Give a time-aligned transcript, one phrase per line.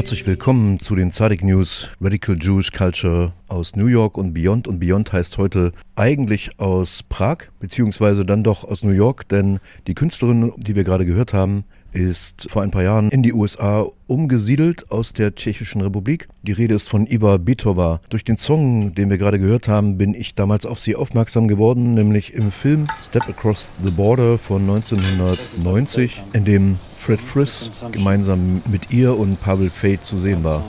[0.00, 4.66] Herzlich willkommen zu den Zadig News Radical Jewish Culture aus New York und Beyond.
[4.66, 9.92] Und Beyond heißt heute eigentlich aus Prag, beziehungsweise dann doch aus New York, denn die
[9.92, 14.90] Künstlerin, die wir gerade gehört haben, ist vor ein paar Jahren in die USA umgesiedelt
[14.90, 16.26] aus der Tschechischen Republik.
[16.42, 18.00] Die Rede ist von Iva Bitova.
[18.08, 21.94] Durch den Song, den wir gerade gehört haben, bin ich damals auf sie aufmerksam geworden,
[21.94, 28.90] nämlich im Film Step Across the Border von 1990, in dem Fred Friss gemeinsam mit
[28.90, 30.64] ihr und Pavel Fate zu sehen war.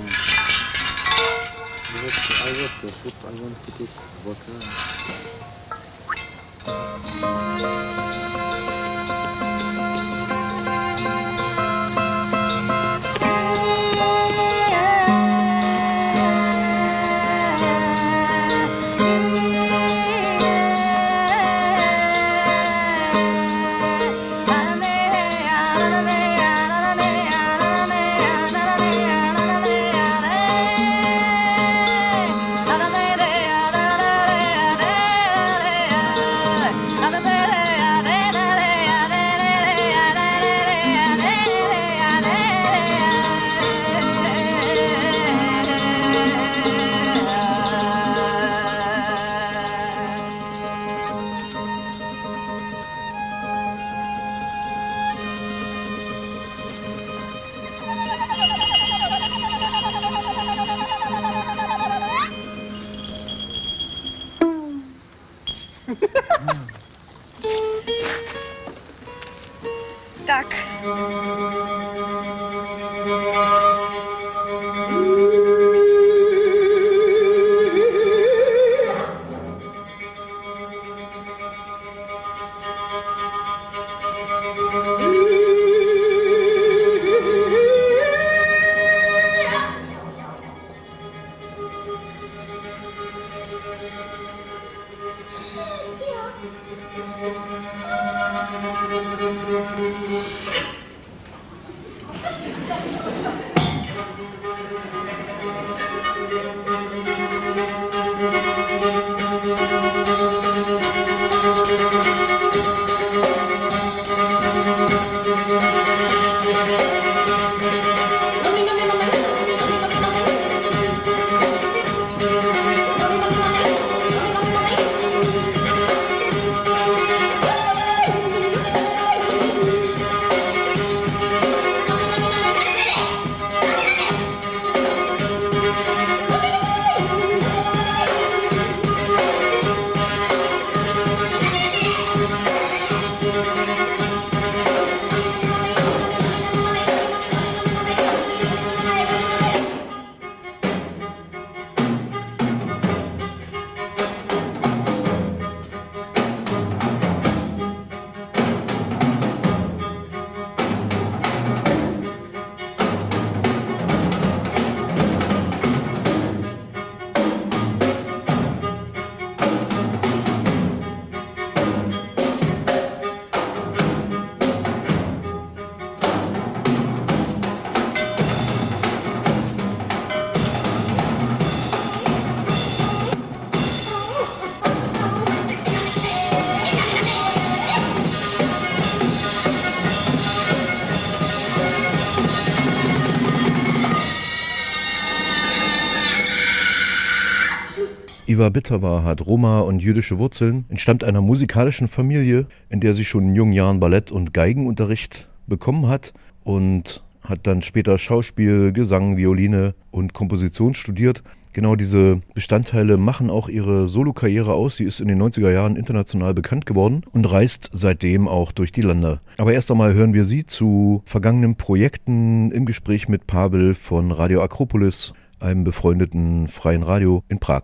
[198.32, 203.26] Iva Bitterwa hat Roma und jüdische Wurzeln, entstammt einer musikalischen Familie, in der sie schon
[203.26, 206.14] in jungen Jahren Ballett- und Geigenunterricht bekommen hat
[206.46, 211.24] und hat dann später Schauspiel, Gesang, Violine und Komposition studiert.
[211.52, 214.78] Genau diese Bestandteile machen auch ihre Solokarriere aus.
[214.78, 218.80] Sie ist in den 90er Jahren international bekannt geworden und reist seitdem auch durch die
[218.80, 219.20] Lande.
[219.40, 224.42] Aber erst einmal hören wir sie zu vergangenen Projekten im Gespräch mit Pavel von Radio
[224.42, 225.12] Akropolis,
[225.42, 227.64] einem befreundeten freien Radio in Prag.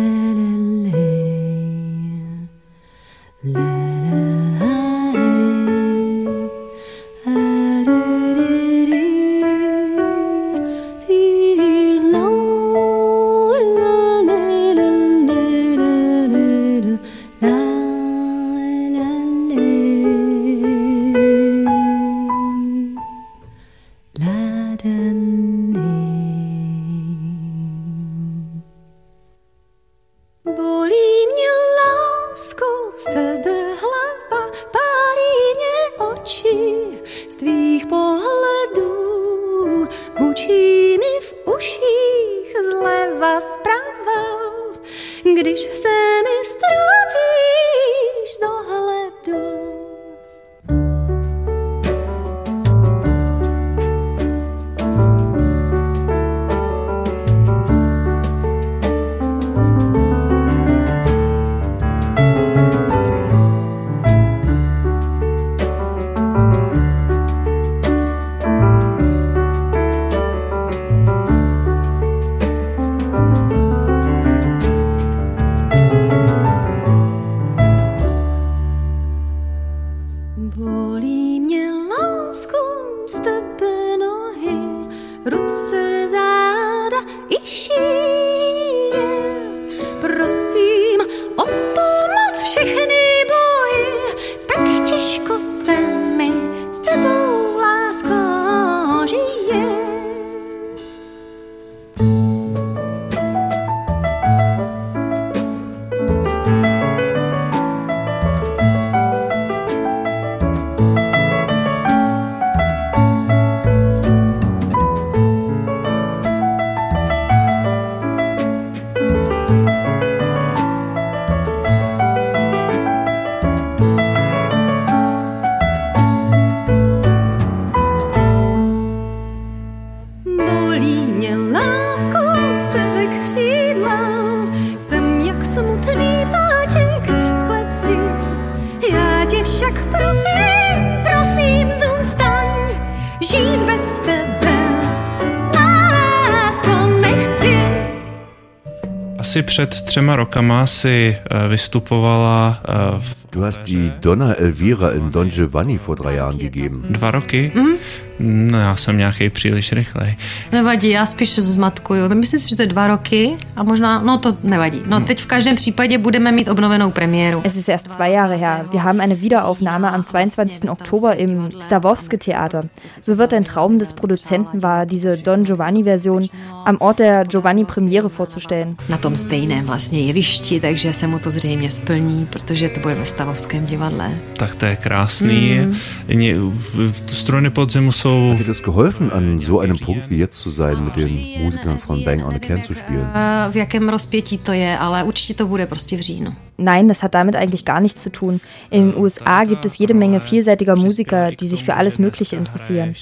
[149.41, 155.11] asi před třema rokama si eh, vystupovala eh, v Du hast die Donna Elvira in
[155.11, 156.81] Don Giovanni vor drei Jahren gegeben.
[156.89, 157.51] Dva roky?
[157.55, 157.73] Mm.
[158.23, 160.15] No, já jsem nějaký příliš rychlej.
[160.51, 162.15] Nevadí, já spíš zmatkuju.
[162.15, 164.81] Myslím si, že to je dva roky a možná, no to nevadí.
[164.85, 167.41] No teď v každém případě budeme mít obnovenou premiéru.
[167.43, 168.65] Es ist erst zwei Jahre her.
[168.71, 170.71] Wir haben eine Wiederaufnahme am 22.
[170.71, 172.63] Oktober im Stavovske Theater.
[173.01, 176.27] So wird ein Traum des Produzenten war, diese Don Giovanni-Version
[176.65, 178.75] am Ort der Giovanni-Premiere vorzustellen.
[178.89, 183.05] Na tom stejném vlastně jevišti, takže se mu to zřejmě splní, protože to bude ve
[183.05, 184.11] Stavovském divadle.
[184.37, 185.59] Tak to je krásný.
[185.59, 186.93] Mm.
[187.07, 188.31] Strojny podzimu jsou so.
[188.31, 191.79] Hat dir das geholfen, an so einem Punkt wie jetzt zu sein, mit den Musikern
[191.79, 193.07] von Bang on a Can zu spielen?
[193.51, 196.35] V jakém rozpětí to je, ale určitě to bude prostě v říjnu.
[196.61, 198.41] Nein, das hat damit eigentlich gar nichts zu tun.
[198.69, 202.95] In den USA gibt es jede Menge vielseitiger Musiker, die sich für alles Mögliche interessieren.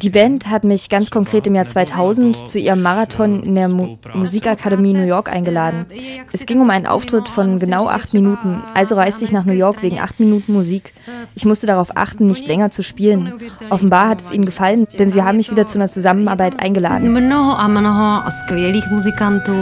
[0.00, 3.96] Die Band hat mich ganz konkret im Jahr 2000 zu ihrem Marathon in der Mu
[4.14, 5.86] Musikakademie New York eingeladen.
[6.32, 9.82] Es ging um einen Auftritt von genau acht Minuten, also reiste ich nach New York
[9.82, 10.92] wegen acht Minuten Musik.
[11.34, 13.32] Ich musste darauf achten, nicht länger zu spielen.
[13.70, 17.12] Offenbar hat es ihnen gefallen, denn sie haben mich wieder zu einer Zusammenarbeit eingeladen.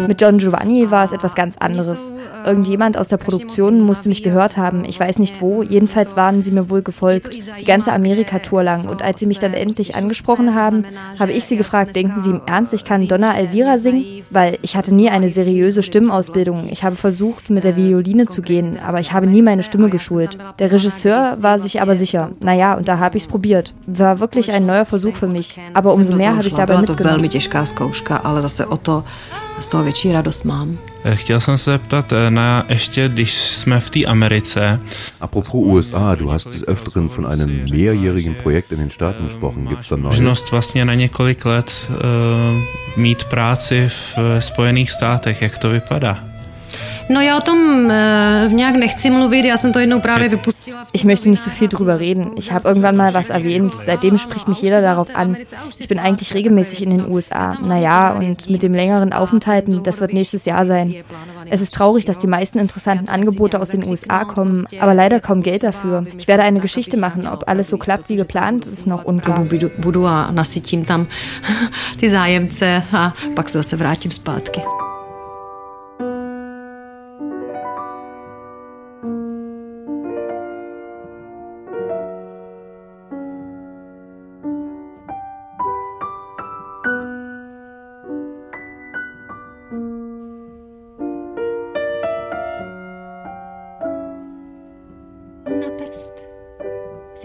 [0.08, 2.12] Mit John Giovanni war es etwas ganz anderes.
[2.44, 4.84] Irgendjemand Irgendjemand aus der Produktion musste mich gehört haben.
[4.86, 5.62] Ich weiß nicht wo.
[5.62, 7.34] Jedenfalls waren sie mir wohl gefolgt.
[7.60, 8.88] Die ganze Amerika-Tour lang.
[8.88, 10.86] Und als sie mich dann endlich angesprochen haben,
[11.18, 14.22] habe ich sie gefragt, denken Sie im Ernst, ich kann Donna Elvira singen?
[14.30, 16.68] Weil ich hatte nie eine seriöse Stimmausbildung.
[16.70, 20.38] Ich habe versucht, mit der Violine zu gehen, aber ich habe nie meine Stimme geschult.
[20.58, 22.30] Der Regisseur war sich aber sicher.
[22.40, 23.74] Naja, und da habe ich es probiert.
[23.86, 25.60] War wirklich ein neuer Versuch für mich.
[25.74, 27.28] Aber umso mehr habe ich dabei mitgenommen.
[29.60, 30.78] Z toho větší radost mám.
[31.04, 34.80] Eh, chtěl jsem se zeptat eh, na ještě, když jsme v té Americe.
[35.20, 39.66] Apropos USA, du hast des Öfteren von einem mehrjährigen Projekt in den Staaten gesprochen.
[39.66, 40.16] Gibt's da Neues?
[40.16, 41.96] Možnost vlastně na několik let uh,
[42.96, 45.42] mít práci v Spojených státech.
[45.42, 46.18] Jak to vypadá?
[47.08, 50.86] No ja o tom äh, nějak nechci mluvit, já jsem to jednou právě vypustila.
[50.92, 52.30] Ich möchte nicht so viel drüber reden.
[52.36, 53.74] Ich habe irgendwann mal was erwähnt.
[53.74, 55.36] Seitdem spricht mich jeder darauf an.
[55.78, 57.56] Ich bin eigentlich regelmäßig in den USA.
[57.60, 60.94] Naja, und mit dem längeren Aufenthalten, das wird nächstes Jahr sein.
[61.50, 65.42] Es ist traurig, dass die meisten interessanten Angebote aus den USA kommen, aber leider kaum
[65.42, 66.04] Geld dafür.
[66.18, 67.26] Ich werde eine Geschichte machen.
[67.26, 69.46] Ob alles so klappt wie geplant, ist noch unklar.
[69.78, 71.06] Budu a nasytím tam
[71.96, 74.87] ty zájemce a pak se zase vrátím zpátky.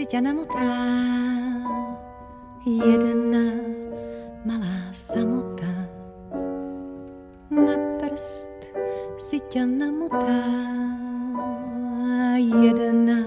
[0.06, 0.74] Tě namotá
[2.66, 3.46] jedna
[4.46, 5.70] malá samota.
[7.52, 8.50] Na prst
[9.18, 10.42] si tě namotá
[12.62, 13.22] jedna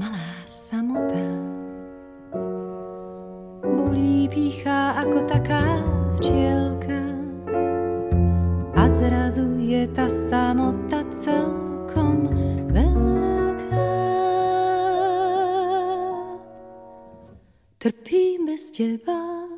[0.00, 1.28] malá samota.
[3.76, 5.60] Bolí píchá ako taká
[6.16, 7.04] včielka
[8.80, 11.59] a zrazu je ta samota celkom
[18.60, 19.48] bez těba,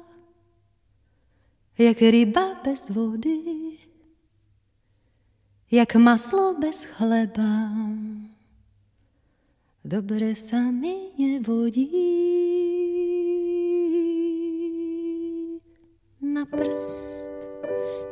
[1.78, 3.38] jak ryba bez vody,
[5.71, 7.75] jak maslo bez chleba.
[9.85, 11.90] Dobre sa mi nevodí.
[16.23, 17.35] Na prst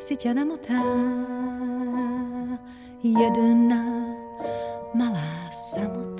[0.03, 0.83] si ťa namotá
[3.07, 3.87] jedna
[4.99, 6.20] malá samota.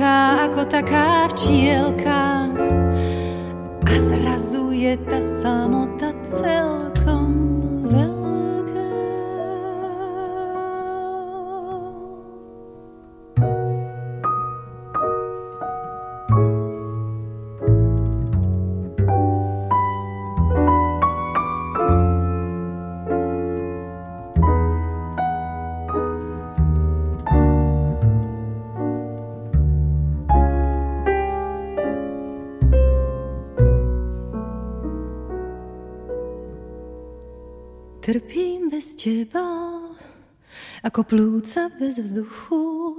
[0.00, 2.48] Pichá ako taká včielka
[3.84, 6.99] a zrazu je ta samota celkom
[39.02, 39.80] těba,
[40.84, 42.96] jako plůca bez vzduchu,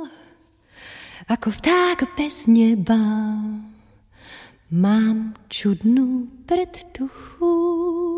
[1.30, 2.98] jako vták bez neba.
[4.72, 8.11] Mám čudnou predtuchu.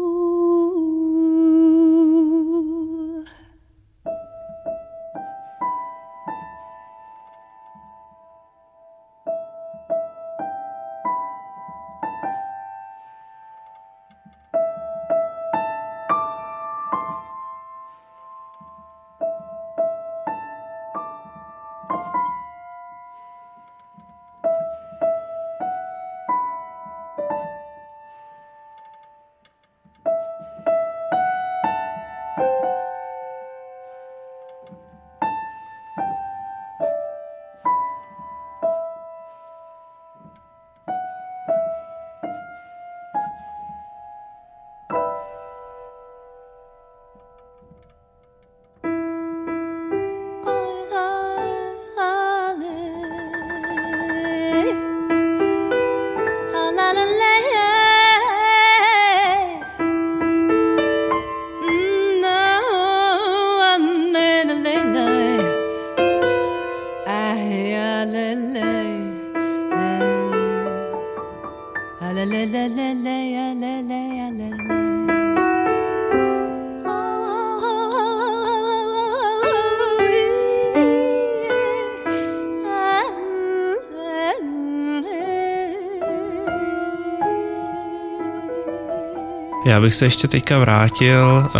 [89.65, 91.51] Já bych se ještě teďka vrátil uh,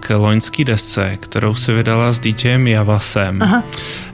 [0.00, 3.42] k loňské desce, kterou si vydala s DJem Javasem.
[3.42, 3.62] Aha.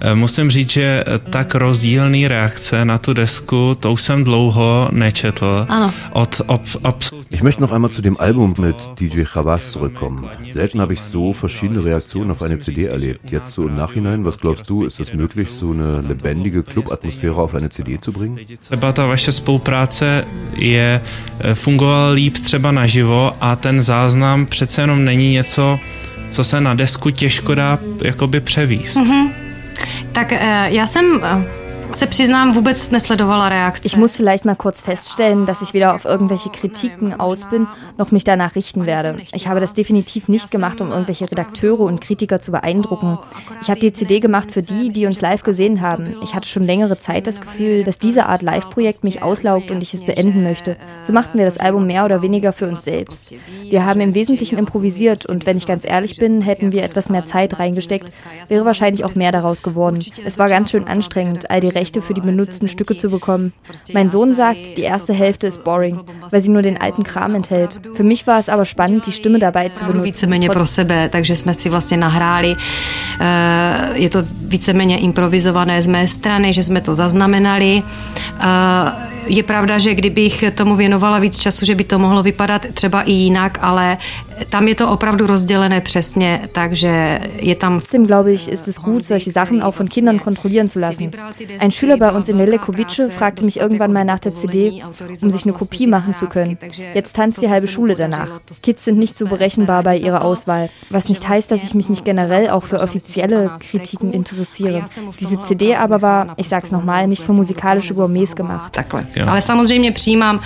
[0.04, 5.66] Uh, musím říct, že tak rozdílný reakce na tu desku, to už jsem dlouho nečetl.
[5.68, 5.92] Ano.
[6.12, 10.28] Od, ob, absolut Ich möchte noch einmal zu dem Album mit DJ Javas zurückkommen.
[10.52, 13.32] Selten habe ich so verschiedene Reaktionen auf eine CD erlebt.
[13.32, 17.54] Jetzt so im Nachhinein, was glaubst du, ist es möglich, so eine lebendige Club-Atmosphäre auf
[17.54, 18.38] eine CD zu bringen?
[18.58, 20.24] Třeba ta vaše spolupráce
[20.56, 21.00] je
[21.54, 25.80] fungovala líp třeba naživo a ten záznam přece jenom není něco,
[26.28, 28.96] co se na desku těžko dá jakoby převíst.
[28.96, 29.30] Mm-hmm.
[30.12, 31.20] Tak eh, já jsem
[33.84, 38.10] Ich muss vielleicht mal kurz feststellen, dass ich weder auf irgendwelche Kritiken aus bin, noch
[38.10, 39.18] mich danach richten werde.
[39.32, 43.18] Ich habe das definitiv nicht gemacht, um irgendwelche Redakteure und Kritiker zu beeindrucken.
[43.62, 46.16] Ich habe die CD gemacht für die, die uns live gesehen haben.
[46.24, 49.94] Ich hatte schon längere Zeit das Gefühl, dass diese Art Live-Projekt mich auslaugt und ich
[49.94, 50.76] es beenden möchte.
[51.02, 53.32] So machten wir das Album mehr oder weniger für uns selbst.
[53.62, 57.24] Wir haben im Wesentlichen improvisiert und wenn ich ganz ehrlich bin, hätten wir etwas mehr
[57.24, 58.12] Zeit reingesteckt,
[58.48, 60.04] wäre wahrscheinlich auch mehr daraus geworden.
[60.24, 63.52] Es war ganz schön anstrengend, all die Rechte für die benutzten Stücke zu bekommen.
[63.92, 66.00] Mein Sohn sagt, die erste Hälfte ist boring,
[66.30, 67.80] weil sie nur den alten Kram enthält.
[67.94, 70.04] Für mich war es aber spannend, die Stimme dabei zu benutzen.
[70.04, 72.56] Víceméně pro sebe, takže jsme si vlastně nahráli.
[73.20, 77.82] Eh, je to víceméně improvizované z mé strany, že jsme to zaznamenali.
[78.40, 83.02] Eh, je pravda, že kdybych tomu věnovala víc času, že by to mohlo vypadat třeba
[83.02, 83.96] i jinak, ale
[84.50, 87.78] tam je to opravdu rozdělené přesně, takže je tam...
[87.78, 91.10] Trotzdem glaube ich, ist es gut, solche Sachen auch von Kindern kontrollieren zu lassen.
[91.60, 94.82] Ein Schüler bei uns in Lelekovice fragte mich irgendwann mal nach der CD,
[95.22, 96.58] um sich eine Kopie machen zu können.
[96.94, 98.28] Jetzt tanzt die halbe Schule danach.
[98.62, 102.04] Kids sind nicht so berechenbar bei ihrer Auswahl, was nicht heißt, dass ich mich nicht
[102.04, 104.84] generell auch für offizielle Kritiken interessiere.
[105.20, 108.72] Diese CD aber war, ich sag's nochmal, nicht für musikalische Gourmets gemacht.
[108.72, 109.06] Takhle.
[109.26, 110.40] Ale samozřejmě přijímám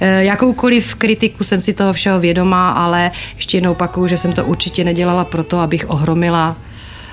[0.00, 4.84] jakoukoliv kritiku, jsem si toho všeho vědomá, ale ještě jednou opakuju, že jsem to určitě
[4.84, 6.56] nedělala proto, abych ohromila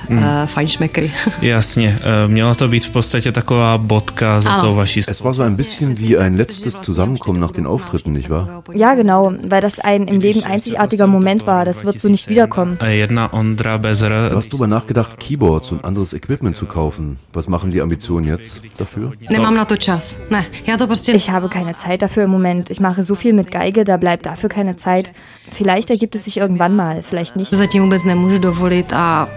[0.09, 0.17] hmm.
[0.17, 1.11] uh, Feinschmeckery.
[1.41, 4.61] Jasně, měla to být v podstatě taková bodka za ano.
[4.61, 4.99] to vaší...
[5.07, 8.63] Es war so ein bisschen wie ein letztes Zusammenkommen nach den Auftritten, nicht wahr?
[8.73, 11.65] Ja, genau, weil das ein im Leben einzigartiger Moment war.
[11.65, 12.77] Das wird so nicht wiederkommen.
[12.89, 14.29] Jedna Ondra Bezer.
[14.29, 17.17] Du hast darüber nachgedacht, Keyboards und anderes Equipment zu kaufen.
[17.33, 19.11] Was machen die Ambitionen jetzt dafür?
[19.29, 20.15] Nemám na to čas.
[20.29, 21.11] Ne, já to prostě...
[21.11, 22.69] Ich habe keine Zeit dafür im Moment.
[22.69, 25.11] Ich mache so viel mit Geige, da bleibt dafür keine Zeit.
[25.51, 27.51] Vielleicht ergibt es sich irgendwann mal, vielleicht nicht.
[27.51, 29.29] Zatím vůbec nemůžu dovolit a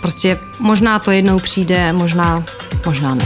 [0.00, 2.44] Prostě možná to jednou přijde, možná,
[2.86, 3.24] možná ne.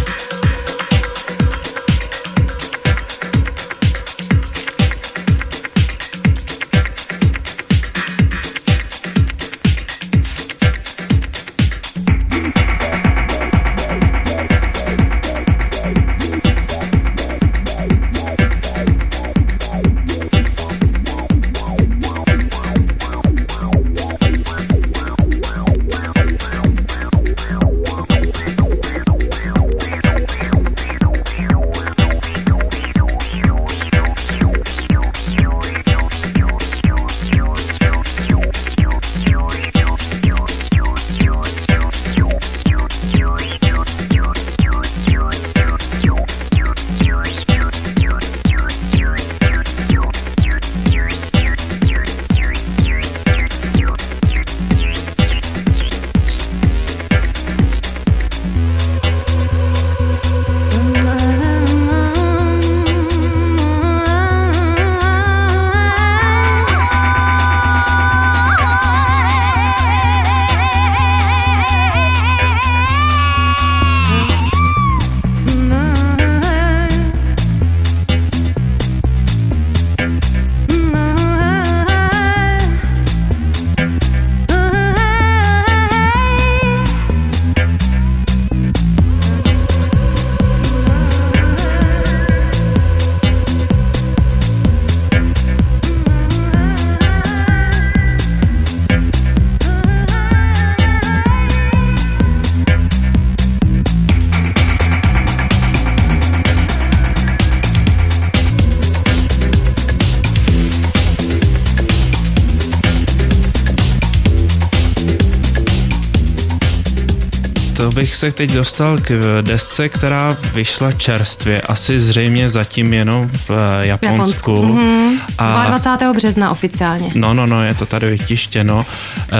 [118.21, 124.51] Se teď dostal k desce, která vyšla čerstvě, asi zřejmě zatím jenom v eh, Japonsku.
[124.51, 124.53] Japonsku.
[124.53, 125.21] Mm-hmm.
[125.39, 126.13] A 22.
[126.13, 127.13] března oficiálně.
[127.15, 128.87] No, no, no, je to tady vytištěno.
[129.33, 129.37] Eh,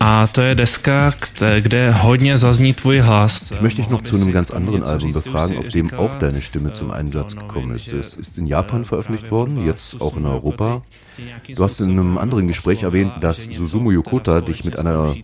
[0.00, 1.12] a to je deska,
[1.60, 3.50] kde hodně zazní tvůj hlas.
[3.52, 6.72] Ich möchte dich noch zu einem ganz anderen Album befragen, auf dem auch deine Stimme
[6.72, 7.92] zum Einsatz gekommen ist.
[7.92, 10.82] Es ist in Japan veröffentlicht worden, jetzt auch in Europa.
[11.56, 15.14] Du hast in einem anderen Gespräch erwähnt, dass Susumu Yokota dich mit einer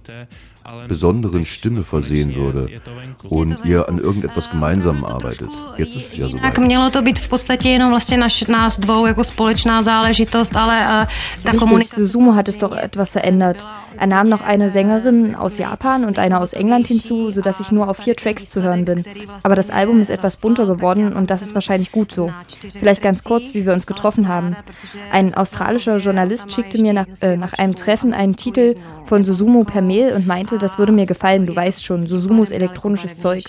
[0.89, 2.69] besonderen Stimme versehen würde
[3.29, 5.49] und ihr an irgendetwas gemeinsam arbeitet.
[5.77, 6.39] Jetzt ist es ja so.
[6.39, 10.77] Tak mělo to být v podstatě jenom vlastně naš, nás dvou jako společná záležitost, ale
[10.77, 13.67] uh, ta Richtig, Susumu hat es doch etwas verändert.
[13.99, 17.89] Er nahm noch eine Sängerin aus Japan und eine aus England hinzu, sodass ich nur
[17.89, 19.05] auf vier Tracks zu hören bin.
[19.43, 22.31] Aber das Album ist etwas bunter geworden und das ist wahrscheinlich gut so.
[22.79, 24.57] Vielleicht ganz kurz, wie wir uns getroffen haben.
[25.11, 29.83] Ein australischer Journalist schickte mir nach, äh, nach einem Treffen einen Titel von Susumu per
[29.83, 33.45] Mail und meinte, das würde mir gefallen, du weißt schon, Susumus elektronisches Zeug.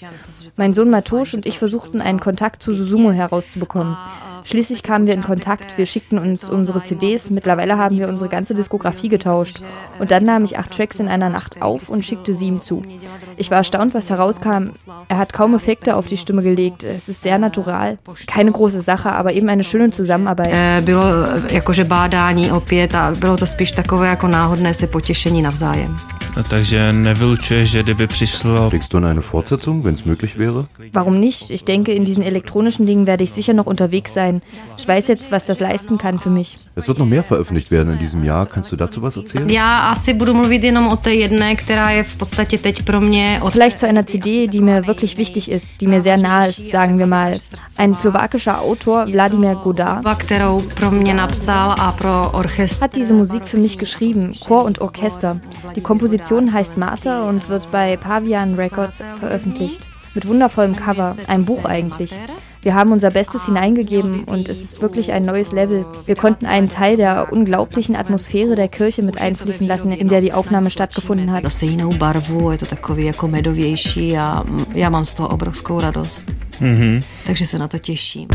[0.57, 3.97] Mein Sohn Matosch und ich versuchten einen Kontakt zu Susumu herauszubekommen.
[4.45, 8.53] Schließlich kamen wir in Kontakt, wir schickten uns unsere CDs, mittlerweile haben wir unsere ganze
[8.53, 9.61] Diskografie getauscht.
[9.97, 12.83] Und dann nahm ich acht Tracks in einer Nacht auf und schickte sie ihm zu.
[13.37, 14.69] Ich war erstaunt, was herauskam.
[15.07, 16.83] Er hat kaum Effekte auf die Stimme gelegt.
[16.83, 17.97] Es ist sehr natural.
[18.27, 20.49] Keine große Sache, aber eben eine schöne Zusammenarbeit.
[20.51, 21.03] Eh, bylo
[21.49, 25.95] jakože bádání opět a bylo to spíš takové jako náhodné se potěšení navzájem.
[26.37, 28.69] No, takže nevylučuješ, že kdyby přišlo...
[28.69, 30.65] Kriegst du eine Fortsetzung, wenn es möglich wäre?
[30.93, 31.51] Warum nicht?
[31.51, 34.34] Ich denke, in diesen elektronischen Dingen werde ich sicher noch unterwegs sein.
[34.77, 36.57] Ich weiß jetzt, was das leisten kann für mich.
[36.75, 38.45] Es wird noch mehr veröffentlicht werden in diesem Jahr.
[38.45, 39.49] Kannst du dazu was erzählen?
[39.49, 43.41] Ja, asi budu mluvit jenom o té jedné, která je v podstatě teď pro mě...
[43.49, 46.97] Vielleicht zu einer CD, die mir wirklich wichtig ist, die mir sehr nahe ist, sagen
[46.97, 47.37] wir mal.
[47.77, 49.05] Ein slowakischer Autor,
[49.63, 50.03] Godard,
[51.97, 52.81] pro orchestr.
[52.81, 55.39] hat diese Musik für mich geschrieben, Chor und Orchester.
[55.75, 59.89] Die Komposition heißt Martha und wird bei Pavian Records veröffentlicht.
[60.13, 62.15] Mit wundervollem Cover, ein Buch eigentlich.
[62.65, 65.85] Wir haben unser Bestes hineingegeben und es ist wirklich ein neues Level.
[66.07, 70.33] Wir konnten einen Teil der unglaublichen Atmosphäre der Kirche mit einfließen lassen, in der die
[70.33, 71.43] Aufnahme stattgefunden hat.
[76.61, 77.03] Mm-hmm.
[77.25, 78.27] Takže se na to těším.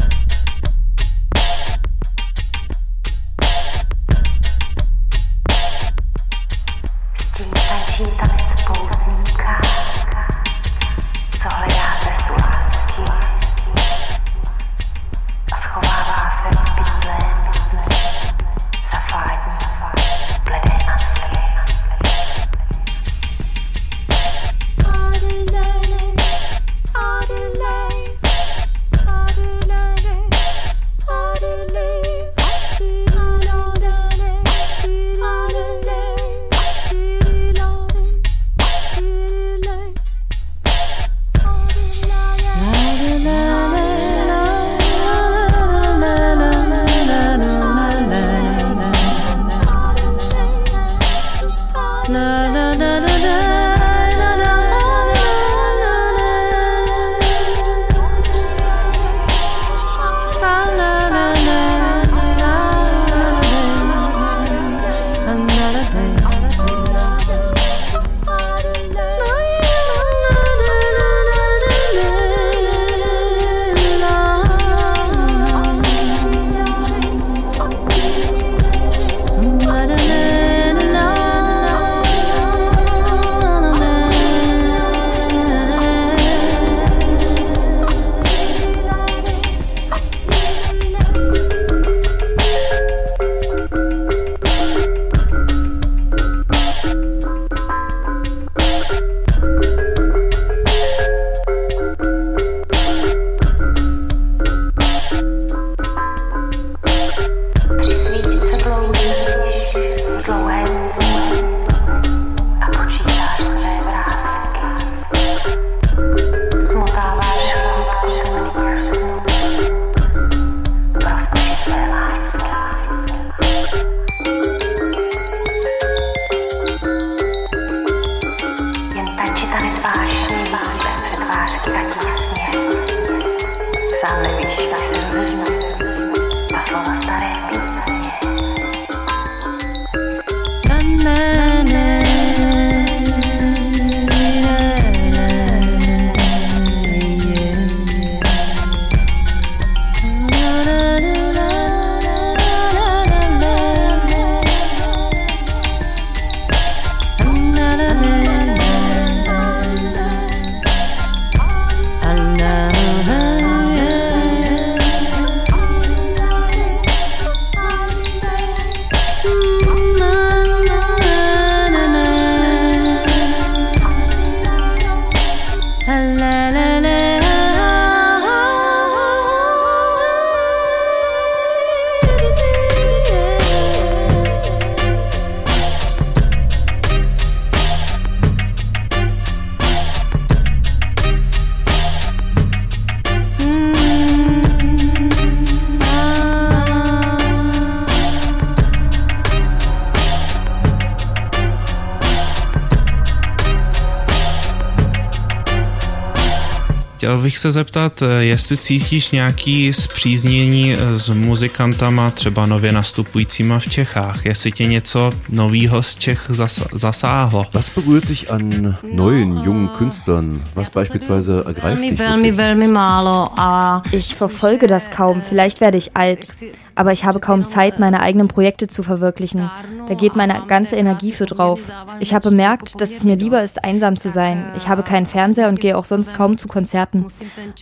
[207.11, 214.27] Chtěl bych se zeptat, jestli cítíš nějaký zpříznění s muzikantama, třeba nově nastupujícíma v Čechách,
[214.27, 217.47] jestli tě něco nového z Čech zas zasáhlo.
[217.53, 220.43] Was berührt dich an neuen, jungen Künstlern?
[220.55, 221.99] Was beispielsweise ergreift dich?
[221.99, 226.33] Velmi, velmi málo a Ich verfolge das kaum, vielleicht werde ich alt.
[226.77, 229.51] aber ich habe kaum Zeit, meine eigenen Projekte zu verwirklichen.
[229.91, 231.61] Da geht meine ganze Energie für drauf.
[231.99, 234.53] Ich habe bemerkt, dass es mir lieber ist, einsam zu sein.
[234.57, 237.07] Ich habe keinen Fernseher und gehe auch sonst kaum zu Konzerten.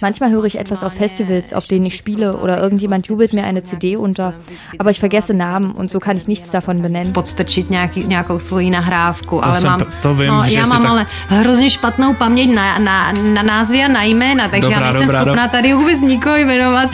[0.03, 3.63] Manchmal höre ich etwas auf Festivals, auf denen ich spiele, oder irgendjemand jubelt mir eine
[3.63, 4.35] CD unter.
[4.77, 7.15] Aber ich vergesse Namen und so kann ich nichts davon benennen.
[8.71, 10.91] nahrávku, ale mám, to vím, no, já mám tak...
[10.91, 15.07] ale hrozně špatnou paměť na, na, na názvy a na jména, takže dobrá, já nejsem
[15.07, 16.91] dobrá, schopná tady vůbec nikoho jmenovat,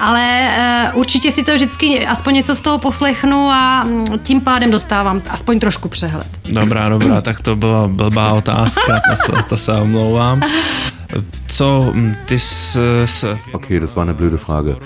[0.00, 0.48] ale
[0.92, 5.22] uh, určitě si to vždycky aspoň něco z toho poslechnu a mm, tím pádem dostávám
[5.30, 6.26] aspoň trošku přehled.
[6.44, 10.42] Dobrá, dobrá, tak to byla blbá otázka, to se, to se omlouvám.
[11.46, 13.36] Co mm, ty s, s...
[13.52, 14.76] Okay, das war eine blöde Frage.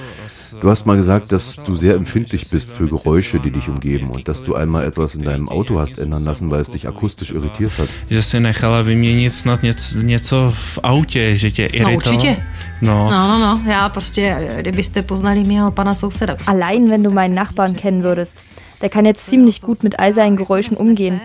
[0.61, 4.29] Du hast mal gesagt, dass du sehr empfindlich bist für Geräusche, die dich umgeben und
[4.29, 7.73] dass du einmal etwas in deinem Auto hast ändern lassen, weil es dich akustisch irritiert
[7.79, 7.89] hat.
[8.11, 11.91] Že si nechala vyměnit snad něco, něco v autě, že tě iritovalo.
[11.91, 12.37] No určitě.
[12.81, 13.05] No.
[13.11, 13.71] no, no, no.
[13.71, 16.37] Já prostě, kdybyste poznali mého pana souseda.
[16.47, 18.45] Allein, wenn du meinen Nachbarn kennen würdest.
[18.83, 21.21] Der kann jetzt ziemlich gut mit all seinen Geräuschen umgehen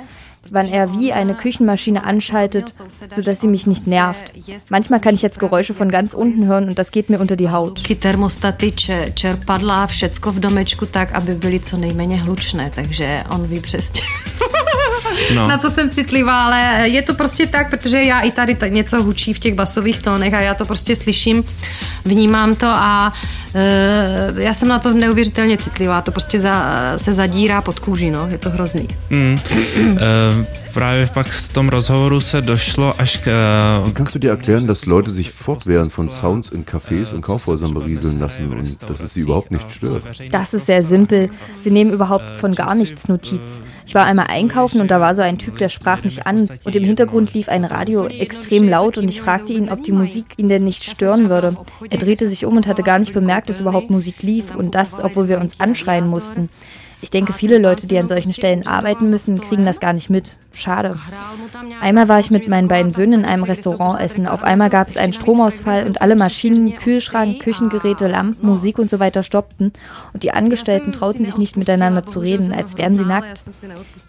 [0.51, 2.73] wann er wie eine Küchenmaschine anschaltet,
[3.15, 4.33] sodass sie mich nicht nervt.
[4.69, 7.49] Manchmal kann ich jetzt Geräusche von ganz unten hören und das geht mir unter die
[7.49, 7.83] Haut.
[7.99, 8.73] Termostaty,
[9.13, 14.01] čerpadla, všecko v domečku tak, aby byly co nejméně hlučné, takže on ví přesně.
[15.35, 15.47] No.
[15.47, 19.33] na co jsem citlivá, ale je to prostě tak, protože já i tady něco hučí
[19.33, 21.43] v těch basových tónech a já to prostě slyším,
[22.05, 23.13] vnímám to a
[23.53, 28.27] uh, já jsem na to neuvěřitelně citlivá, to prostě za, se zadírá pod kůži, no,
[28.27, 28.87] je to hrozný.
[29.09, 29.39] Mm.
[29.91, 29.97] uh,
[30.73, 33.31] právě pak v tom rozhovoru se došlo až k...
[33.85, 37.73] Uh, Kannst du dir erklären, dass Leute sich fortwährend von Sounds in Cafés und Kaufhäusern
[37.73, 40.03] berieseln lassen und dass es sie überhaupt nicht stört?
[40.31, 41.29] Das ist sehr simpel.
[41.59, 43.61] Sie nehmen überhaupt von gar nichts Notiz.
[43.85, 46.75] Ich war einmal einkaufen und da war so ein Typ, der sprach mich an und
[46.75, 50.49] im Hintergrund lief ein Radio extrem laut und ich fragte ihn, ob die Musik ihn
[50.49, 51.57] denn nicht stören würde.
[51.89, 55.03] Er drehte sich um und hatte gar nicht bemerkt, dass überhaupt Musik lief und das,
[55.03, 56.49] obwohl wir uns anschreien mussten.
[57.01, 60.35] Ich denke, viele Leute, die an solchen Stellen arbeiten müssen, kriegen das gar nicht mit.
[60.57, 60.97] Schade.
[61.81, 64.25] Einmal war ich mit meinen beiden Söhnen in einem Restaurant essen.
[64.25, 68.99] Auf einmal gab es einen Stromausfall und alle Maschinen, Kühlschrank, Küchengeräte, Lampen, Musik und so
[68.99, 69.71] weiter stoppten.
[70.13, 73.43] Und die Angestellten trauten sich nicht miteinander zu reden, als wären sie nackt.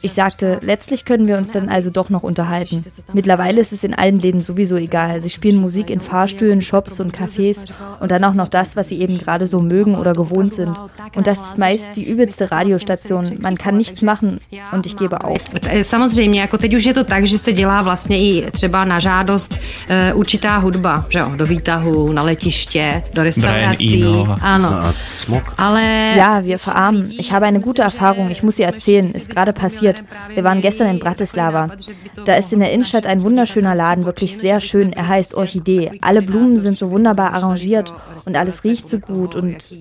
[0.00, 2.82] Ich sagte, letztlich können wir uns dann also doch noch unterhalten.
[3.12, 5.20] Mittlerweile ist es in allen Läden sowieso egal.
[5.20, 7.66] Sie spielen Musik in Fahrstühlen, Shops und Cafés
[8.00, 10.80] und dann auch noch das, was sie eben gerade so mögen oder gewohnt sind.
[11.14, 13.37] Und das ist meist die übelste Radiostation.
[13.42, 14.40] Man kann nichts machen
[14.72, 15.44] und ich gebe auf.
[16.38, 20.18] Jako teď už je to tak, že se dělá vlastně i třeba na žádost uh,
[20.18, 24.05] určitá hudba, že jo, do výtahu, na letiště, do restaurací.
[24.40, 24.94] Ano.
[25.57, 25.83] Ale...
[26.16, 27.11] Ja, wir verarmen.
[27.18, 30.05] Ich habe eine gute Erfahrung, ich muss sie erzählen, ist gerade passiert.
[30.35, 31.68] Wir waren gestern in Bratislava.
[32.24, 34.92] Da ist in der Innenstadt ein wunderschöner Laden, wirklich sehr schön.
[34.92, 35.90] Er heißt Orchidee.
[36.01, 37.92] Alle Blumen sind so wunderbar arrangiert
[38.27, 39.74] und alles riecht so gut und,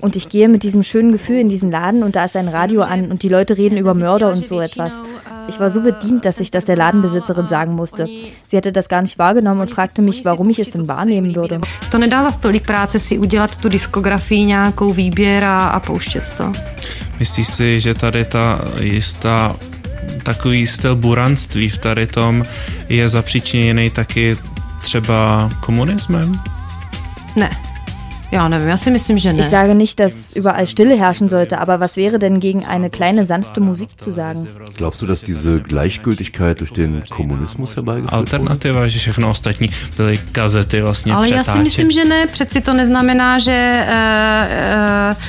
[0.00, 2.82] und ich gehe mit diesem schönen Gefühl in diesen Laden und da ist ein Radio
[2.82, 5.02] an und die Leute reden über Mörder und so etwas.
[5.48, 8.08] Ich war so bedient, dass ich das der Ladenbesitzerin sagen musste.
[8.48, 11.60] Sie hatte das gar nicht wahrgenommen und fragte mich, warum ich es denn wahrnehmen würde.
[11.90, 16.52] To nedá za stolik práce si udělat tu diskografii, nějakou výběr a, a pouštět to.
[17.18, 19.56] Myslíš si, že tady ta jistá
[20.22, 22.44] takový styl buranství v tady tom
[22.88, 24.36] je zapříčiněný taky
[24.78, 26.40] třeba komunismem?
[27.36, 27.50] Ne.
[28.32, 28.74] Ja, ja.
[29.38, 33.24] Ich sage nicht, dass überall Stille herrschen sollte, aber was wäre denn gegen eine kleine
[33.24, 34.48] sanfte Musik zu sagen?
[34.76, 40.82] Glaubst du, dass diese Gleichgültigkeit durch den Kommunismus herbeigeführt Alternativa, že všechno ostatní byly kazety
[40.82, 43.86] vlastně Ale já si myslím, že ne, přeci to neznamená, že...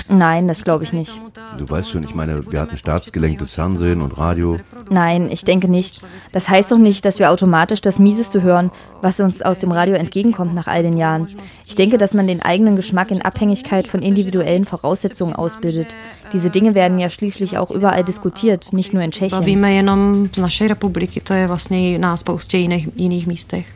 [0.10, 1.22] Uh, Nein, das glaube ich nicht.
[1.58, 4.60] Du weißt schon, ich meine, wir hatten staatsgelenktes Fernsehen und Radio.
[4.90, 6.02] Nein, ich denke nicht.
[6.34, 9.96] Das heißt doch nicht, dass wir automatisch das Mieseste hören, was uns aus dem Radio
[9.96, 11.28] entgegenkommt nach all den Jahren.
[11.66, 15.94] Ich denke, dass man den eigenen Geschmack in Abhängigkeit von individuellen Voraussetzungen ausbildet.
[16.32, 19.40] Diese Dinge werden ja schließlich auch überall diskutiert, nicht nur in Tschechien.
[19.40, 23.68] Bavíme jenom z naší republiky, to je vlastně na spoustě jiných, jiných místech.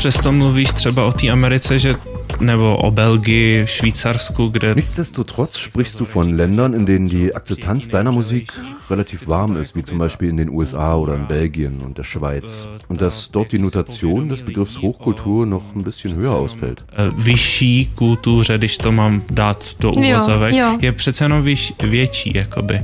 [0.00, 1.94] Přesto mluvíš třeba o té Americe, že
[2.40, 4.74] nebo o Belgii, Švýcarsku, kde...
[4.74, 8.52] Nichtsdestotrotz sprichst du von Ländern, in denen die Akzeptanz deiner Musik
[8.90, 12.68] relativ warm ist, wie zum Beispiel in den USA oder in Belgien und der Schweiz.
[12.88, 16.84] Und dass dort die Notation des Begriffs Hochkultur noch ein bisschen höher ausfällt.
[16.96, 21.44] Äh, vyšší kultuře, když to mám dát do uvozovek, je přece jenom
[21.82, 22.80] větší, jakoby.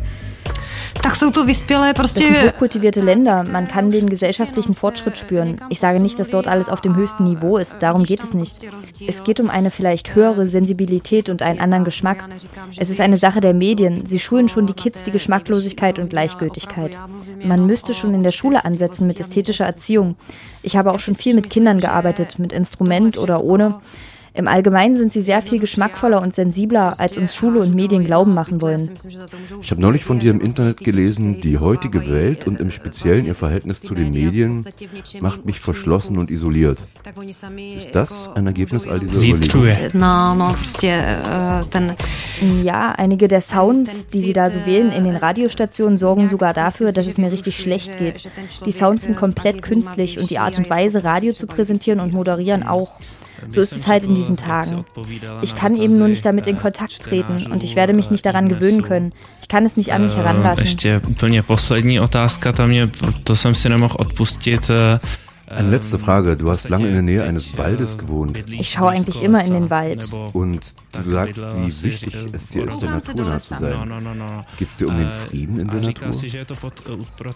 [1.03, 1.31] Tak jsou.
[1.31, 3.45] Das sind hochkultivierte Länder.
[3.45, 5.61] Man kann den gesellschaftlichen Fortschritt spüren.
[5.69, 7.83] Ich sage nicht, dass dort alles auf dem höchsten Niveau ist.
[7.83, 8.61] Darum geht es nicht.
[9.07, 12.25] Es geht um eine vielleicht höhere Sensibilität und einen anderen Geschmack.
[12.77, 14.07] Es ist eine Sache der Medien.
[14.07, 16.99] Sie schulen schon die Kids die Geschmacklosigkeit und Gleichgültigkeit.
[17.45, 20.17] Man müsste schon in der Schule ansetzen mit ästhetischer Erziehung.
[20.63, 23.81] Ich habe auch schon viel mit Kindern gearbeitet, mit Instrument oder ohne.
[24.37, 28.35] Im Allgemeinen sind sie sehr viel geschmackvoller und sensibler, als uns Schule und Medien glauben
[28.35, 28.91] machen wollen.
[29.63, 33.35] Ich habe neulich von dir im Internet gelesen, die heutige Welt und im Speziellen ihr
[33.35, 34.67] Verhältnis zu den Medien
[35.21, 36.85] macht mich verschlossen und isoliert.
[37.79, 39.93] Ist das ein Ergebnis all dieser Überlegungen?
[42.63, 46.93] Ja, einige der Sounds, die sie da so wählen in den Radiostationen, sorgen sogar dafür,
[46.93, 48.29] dass es mir richtig schlecht geht.
[48.67, 52.63] Die Sounds sind komplett künstlich und die Art und Weise, Radio zu präsentieren und moderieren
[52.63, 52.93] auch.
[53.49, 54.85] So ist es halt in diesen Tagen.
[55.43, 58.49] Ich kann eben nur nicht damit in Kontakt treten und ich werde mich nicht daran
[58.49, 59.13] gewöhnen können.
[59.43, 60.65] Ich kann es nicht an mich heranlassen.
[60.65, 62.91] Ještě úplně poslední otázka, tam mě,
[63.25, 64.71] to jsem si nemohl odpustit.
[65.49, 66.37] Eine letzte Frage.
[66.37, 68.43] Du hast lange in der Nähe eines Waldes gewohnt.
[68.49, 70.13] Ich schaue eigentlich immer in den Wald.
[70.33, 74.45] Und du sagst, wie wichtig es dir ist, der Natur nah zu sein.
[74.59, 76.11] Geht es dir um den Frieden in der Natur?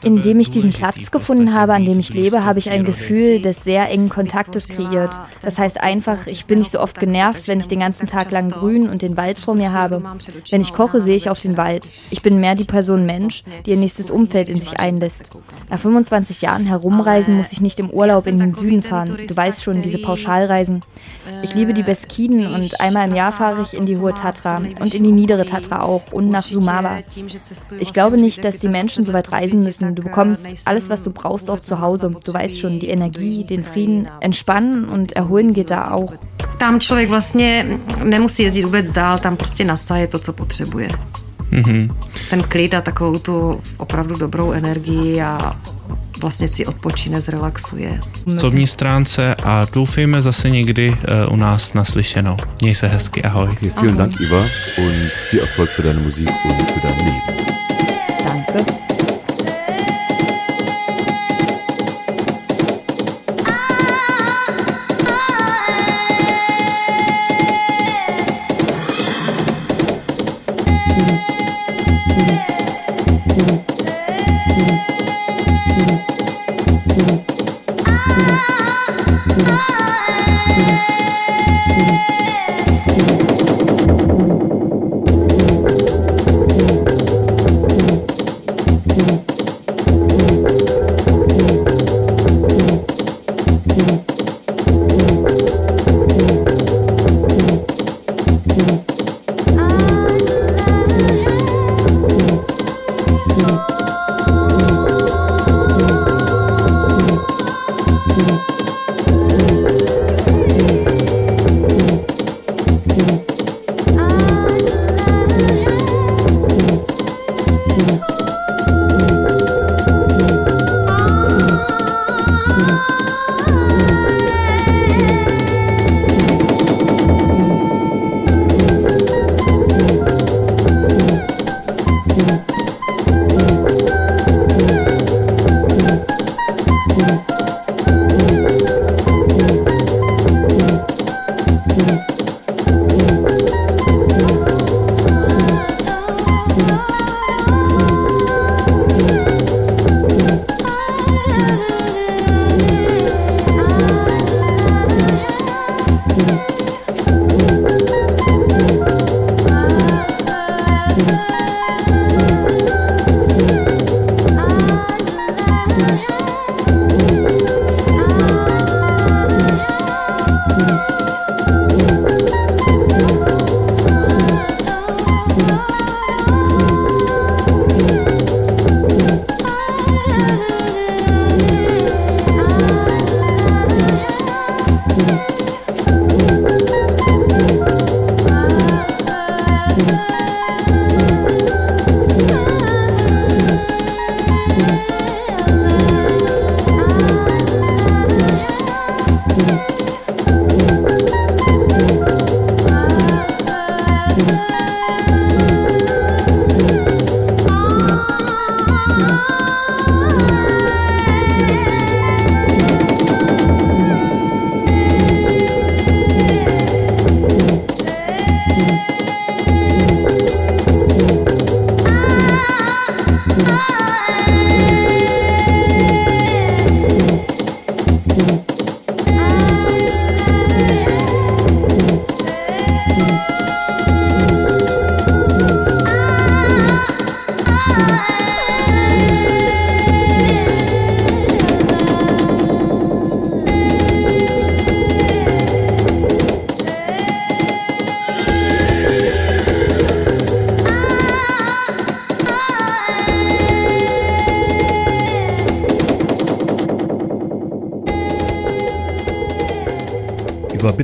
[0.03, 3.63] Indem ich diesen Platz gefunden habe, an dem ich lebe, habe ich ein Gefühl des
[3.63, 5.21] sehr engen Kontaktes kreiert.
[5.41, 8.51] Das heißt einfach, ich bin nicht so oft genervt, wenn ich den ganzen Tag lang
[8.51, 10.03] grün und den Wald vor mir habe.
[10.51, 11.93] Wenn ich koche, sehe ich auf den Wald.
[12.11, 15.31] Ich bin mehr die Person Mensch, die ihr nächstes Umfeld in sich einlässt.
[15.69, 19.19] Nach 25 Jahren herumreisen muss ich nicht im Urlaub Urlaub in den Süden fahren.
[19.29, 20.83] Du weißt schon, diese Pauschalreisen.
[21.43, 24.95] Ich liebe die Beskiden und einmal im Jahr fahre ich in die Hohe Tatra und
[24.95, 26.99] in die niedere Tatra auch und nach Sumaba.
[27.79, 29.95] Ich glaube nicht, dass die Menschen so weit reisen müssen.
[29.95, 32.11] Du bekommst alles, was du brauchst, auch zu Hause.
[32.25, 36.15] Du weißt schon, die Energie, den Frieden, Entspannen und Erholen geht da auch.
[36.59, 40.89] Tam člověk vlastně nemusí jezdit vůbec dál, tam prostě nasaje to, co potřebuje.
[41.53, 41.97] Mm-hmm.
[42.31, 45.57] Ten klid a takovou tu opravdu dobrou energii a
[46.21, 48.01] vlastně si odpočine, zrelaxuje.
[48.37, 52.37] Osobní stránce a doufejme zase někdy uh, u nás naslyšenou.
[52.61, 53.49] Měj se hezky, ahoj.
[53.49, 54.41] Okay, vielen Dank, Iva,
[54.79, 57.21] und viel Erfolg für deine Musik und für dein Leben.
[58.25, 58.90] Danke.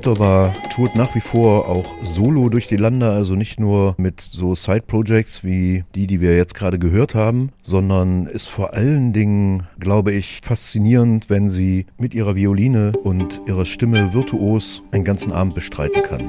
[0.06, 4.54] Bitova tourt nach wie vor auch solo durch die Lande, also nicht nur mit so
[4.54, 10.12] Side-Projects wie die, die wir jetzt gerade gehört haben, sondern ist vor allen Dingen, glaube
[10.12, 16.00] ich, faszinierend, wenn sie mit ihrer Violine und ihrer Stimme virtuos einen ganzen Abend bestreiten
[16.04, 16.22] kann.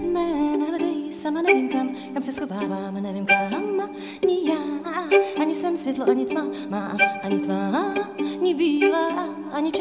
[4.25, 4.57] ni já,
[5.41, 7.85] ani jsem světlo, ani tma, má, ani tvá,
[8.39, 9.07] ani bílá,
[9.53, 9.71] ani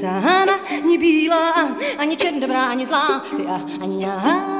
[0.00, 4.59] sama, ani bílá, ani čern dobrá, ani zlá, ty a ani já.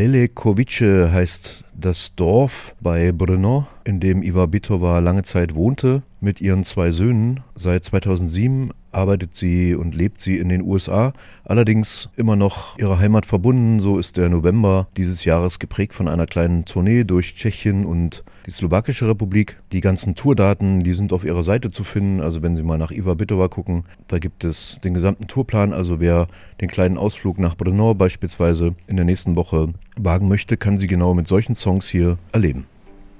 [0.00, 6.64] Lelekovice heißt das Dorf bei Brno, in dem Iva Bitova lange Zeit wohnte, mit ihren
[6.64, 7.40] zwei Söhnen.
[7.54, 11.12] Seit 2007 arbeitet sie und lebt sie in den USA,
[11.44, 13.78] allerdings immer noch ihrer Heimat verbunden.
[13.78, 18.56] So ist der November dieses Jahres geprägt von einer kleinen Tournee durch Tschechien und die
[18.56, 19.60] Slowakische Republik.
[19.70, 22.20] Die ganzen Tourdaten, die sind auf ihrer Seite zu finden.
[22.20, 25.72] Also wenn Sie mal nach Iva Bitova gucken, da gibt es den gesamten Tourplan.
[25.72, 26.26] Also wer
[26.60, 31.14] den kleinen Ausflug nach Brno beispielsweise in der nächsten Woche wagen möchte, kann sie genau
[31.14, 32.66] mit solchen Songs hier erleben.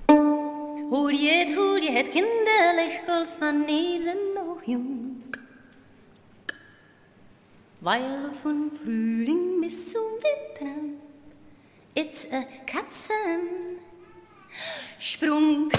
[0.09, 2.99] Huljet, huljet, kinderlich,
[3.41, 5.23] wanneer ze nog jong.
[7.81, 10.03] Weil von Frühling bis zum
[10.59, 10.75] Winter,
[11.95, 13.90] it's a Katzensprung.
[14.99, 15.71] Sprung.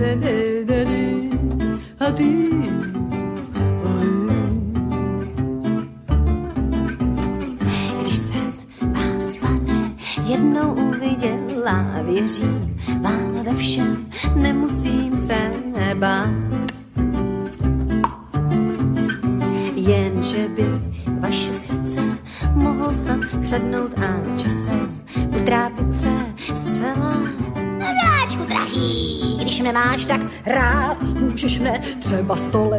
[0.00, 0.49] Když
[32.30, 32.69] bastou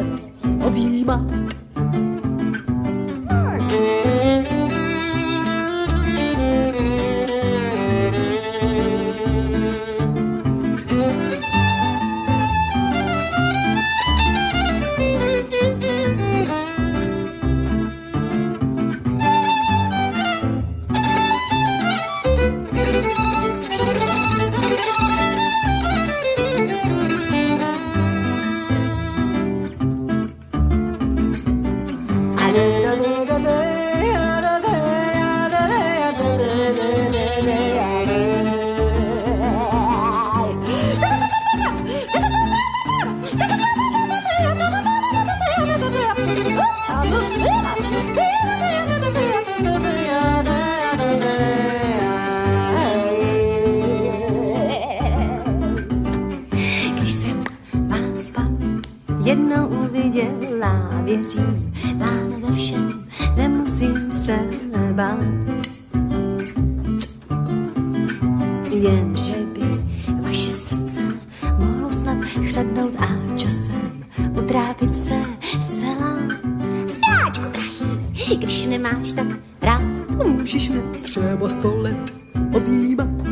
[78.30, 79.26] když mě máš tak
[79.62, 79.82] rád,
[80.26, 82.12] můžeš mě třeba sto let
[82.56, 83.31] objímat.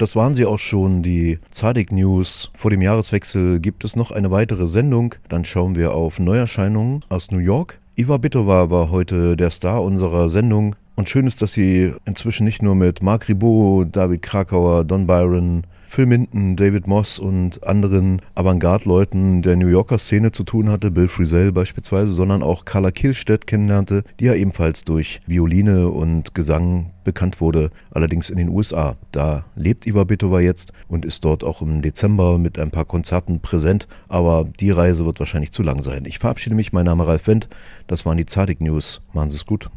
[0.00, 2.50] Und das waren sie auch schon, die Zadig News.
[2.54, 5.14] Vor dem Jahreswechsel gibt es noch eine weitere Sendung.
[5.28, 7.78] Dann schauen wir auf Neuerscheinungen aus New York.
[7.96, 10.74] Iva Bitova war heute der Star unserer Sendung.
[10.96, 15.64] Und schön ist, dass sie inzwischen nicht nur mit Marc Ribot, David Krakauer, Don Byron,
[15.90, 21.08] Phil Minton, David Moss und anderen Avantgarde-Leuten der New Yorker Szene zu tun hatte, Bill
[21.08, 27.40] Frisell beispielsweise, sondern auch Carla Kielstedt kennenlernte, die ja ebenfalls durch Violine und Gesang bekannt
[27.40, 28.96] wurde, allerdings in den USA.
[29.10, 33.40] Da lebt Iva Bitova jetzt und ist dort auch im Dezember mit ein paar Konzerten
[33.40, 36.04] präsent, aber die Reise wird wahrscheinlich zu lang sein.
[36.04, 37.48] Ich verabschiede mich, mein Name Ralf Wendt,
[37.88, 39.02] das waren die Zadig News.
[39.12, 39.68] Machen Sie es gut.